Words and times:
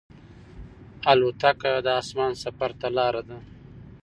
الوتکه 1.11 1.71
د 1.85 1.87
اسمان 2.01 2.31
سفر 2.43 2.71
ته 2.79 2.87
لاره 2.97 3.21
ده. 3.29 3.37